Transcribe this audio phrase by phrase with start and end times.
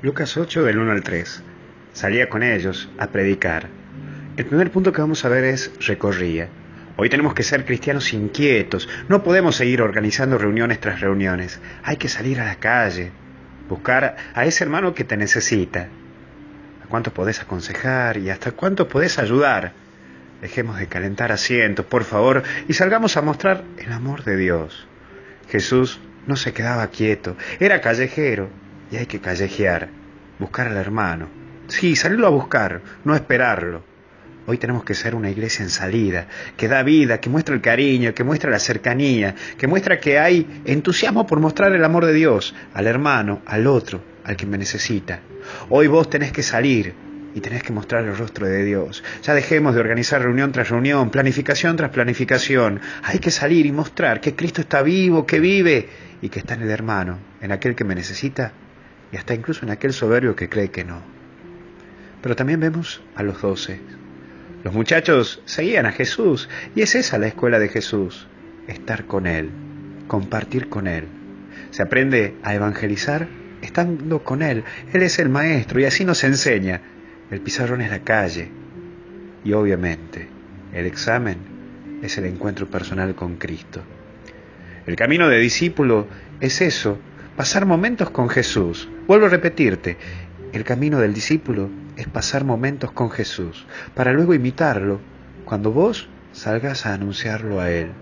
[0.00, 1.42] Lucas 8 del 1 al 3.
[1.92, 3.66] Salía con ellos a predicar.
[4.36, 6.48] El primer punto que vamos a ver es recorría.
[6.96, 8.88] Hoy tenemos que ser cristianos inquietos.
[9.08, 11.60] No podemos seguir organizando reuniones tras reuniones.
[11.82, 13.10] Hay que salir a la calle,
[13.68, 15.88] buscar a ese hermano que te necesita.
[16.84, 19.72] ¿A cuánto podés aconsejar y hasta cuánto podés ayudar?
[20.40, 24.86] Dejemos de calentar asientos, por favor, y salgamos a mostrar el amor de Dios.
[25.50, 28.48] Jesús no se quedaba quieto, era callejero,
[28.90, 29.88] y hay que callejear,
[30.38, 31.28] buscar al hermano.
[31.68, 33.82] Sí, salirlo a buscar, no esperarlo.
[34.46, 38.14] Hoy tenemos que ser una iglesia en salida, que da vida, que muestra el cariño,
[38.14, 42.54] que muestra la cercanía, que muestra que hay entusiasmo por mostrar el amor de Dios
[42.72, 45.20] al hermano, al otro, al que me necesita.
[45.68, 46.94] Hoy vos tenés que salir
[47.34, 49.04] y tenés que mostrar el rostro de Dios.
[49.22, 52.80] Ya dejemos de organizar reunión tras reunión, planificación tras planificación.
[53.02, 55.90] Hay que salir y mostrar que Cristo está vivo, que vive
[56.22, 58.50] y que está en el hermano, en aquel que me necesita
[59.12, 61.00] y hasta incluso en aquel soberbio que cree que no.
[62.22, 63.80] Pero también vemos a los doce.
[64.64, 68.26] Los muchachos seguían a Jesús y es esa la escuela de Jesús,
[68.66, 69.50] estar con Él,
[70.08, 71.04] compartir con Él.
[71.70, 73.28] Se aprende a evangelizar
[73.62, 74.64] estando con Él.
[74.92, 76.80] Él es el maestro y así nos enseña.
[77.30, 78.50] El pizarrón es la calle
[79.44, 80.28] y obviamente
[80.72, 81.36] el examen
[82.02, 83.82] es el encuentro personal con Cristo.
[84.86, 86.06] El camino de discípulo
[86.40, 86.98] es eso,
[87.38, 88.88] pasar momentos con Jesús.
[89.06, 89.96] Vuelvo a repetirte,
[90.52, 94.98] el camino del discípulo es pasar momentos con Jesús, para luego imitarlo
[95.44, 97.92] cuando vos salgas a anunciarlo a Él.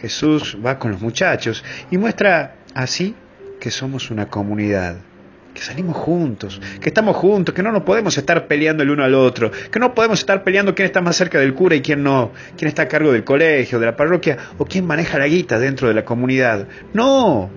[0.00, 3.16] Jesús va con los muchachos y muestra así
[3.58, 4.98] que somos una comunidad,
[5.52, 9.16] que salimos juntos, que estamos juntos, que no nos podemos estar peleando el uno al
[9.16, 12.30] otro, que no podemos estar peleando quién está más cerca del cura y quién no,
[12.56, 15.88] quién está a cargo del colegio, de la parroquia o quién maneja la guita dentro
[15.88, 16.68] de la comunidad.
[16.94, 17.50] No,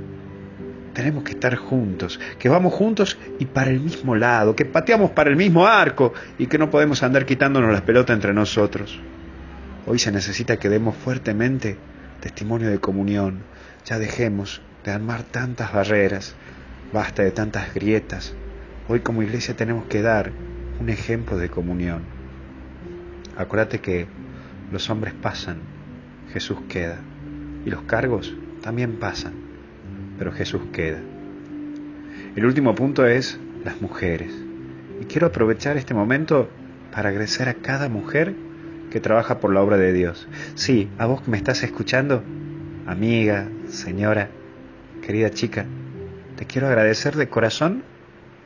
[0.93, 5.29] tenemos que estar juntos, que vamos juntos y para el mismo lado, que pateamos para
[5.29, 8.99] el mismo arco y que no podemos andar quitándonos las pelotas entre nosotros.
[9.87, 11.77] Hoy se necesita que demos fuertemente
[12.19, 13.39] testimonio de comunión.
[13.85, 16.35] Ya dejemos de armar tantas barreras,
[16.93, 18.33] basta de tantas grietas.
[18.87, 20.31] Hoy como iglesia tenemos que dar
[20.79, 22.03] un ejemplo de comunión.
[23.37, 24.07] Acuérdate que
[24.71, 25.59] los hombres pasan,
[26.31, 26.99] Jesús queda,
[27.65, 29.50] y los cargos también pasan
[30.21, 30.99] pero Jesús queda.
[32.35, 34.31] El último punto es las mujeres.
[35.01, 36.47] Y quiero aprovechar este momento
[36.93, 38.35] para agradecer a cada mujer
[38.91, 40.27] que trabaja por la obra de Dios.
[40.53, 42.21] Sí, a vos que me estás escuchando,
[42.85, 44.29] amiga, señora,
[45.01, 45.65] querida chica,
[46.35, 47.81] te quiero agradecer de corazón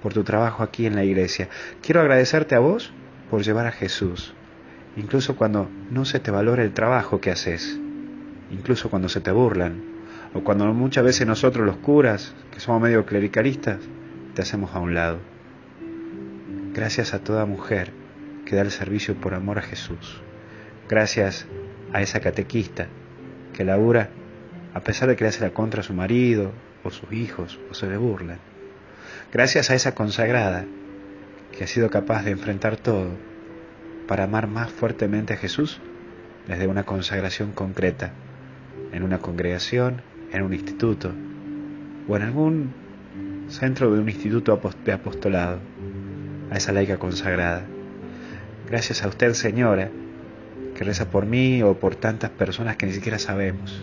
[0.02, 1.50] por tu trabajo aquí en la iglesia.
[1.82, 2.94] Quiero agradecerte a vos
[3.30, 4.34] por llevar a Jesús,
[4.96, 7.78] incluso cuando no se te valora el trabajo que haces,
[8.50, 9.96] incluso cuando se te burlan,
[10.36, 13.80] o cuando muchas veces nosotros los curas, que somos medio clericalistas,
[14.34, 15.20] te hacemos a un lado.
[16.74, 17.94] Gracias a toda mujer
[18.46, 20.22] que da el servicio por amor a Jesús.
[20.90, 21.48] Gracias
[21.94, 22.88] a esa catequista
[23.54, 24.10] que labura
[24.74, 26.52] a pesar de que le hace la contra a su marido
[26.84, 28.40] o sus hijos o se le burlan.
[29.32, 30.66] Gracias a esa consagrada
[31.58, 33.08] que ha sido capaz de enfrentar todo
[34.06, 35.80] para amar más fuertemente a Jesús
[36.46, 38.12] desde una consagración concreta
[38.92, 40.02] en una congregación
[40.36, 41.12] en un instituto
[42.08, 42.74] o en algún
[43.48, 45.60] centro de un instituto de apostolado,
[46.52, 47.64] a esa laica consagrada.
[48.70, 49.90] Gracias a usted, señora,
[50.76, 53.82] que reza por mí o por tantas personas que ni siquiera sabemos.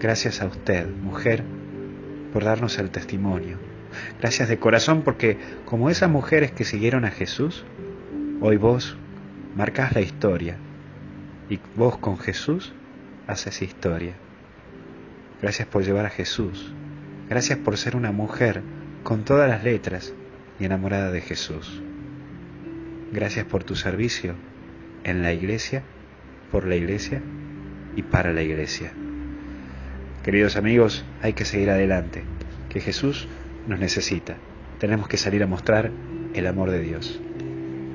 [0.00, 1.42] Gracias a usted, mujer,
[2.32, 3.58] por darnos el testimonio.
[4.20, 7.64] Gracias de corazón porque como esas mujeres que siguieron a Jesús,
[8.40, 8.96] hoy vos
[9.54, 10.56] marcás la historia
[11.48, 12.72] y vos con Jesús
[13.26, 14.14] haces historia.
[15.44, 16.72] Gracias por llevar a Jesús.
[17.28, 18.62] Gracias por ser una mujer
[19.02, 20.14] con todas las letras
[20.58, 21.82] y enamorada de Jesús.
[23.12, 24.36] Gracias por tu servicio
[25.04, 25.82] en la iglesia,
[26.50, 27.20] por la iglesia
[27.94, 28.92] y para la iglesia.
[30.24, 32.22] Queridos amigos, hay que seguir adelante,
[32.70, 33.28] que Jesús
[33.68, 34.36] nos necesita.
[34.78, 35.90] Tenemos que salir a mostrar
[36.32, 37.20] el amor de Dios.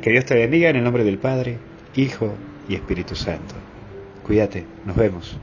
[0.03, 1.57] Que Dios te bendiga en el nombre del Padre,
[1.95, 2.35] Hijo
[2.67, 3.55] y Espíritu Santo.
[4.21, 5.39] Cuídate, nos vemos.